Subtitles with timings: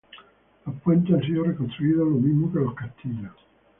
[0.65, 3.33] Los puentes han sido reconstruidos, lo mismo que los castillos.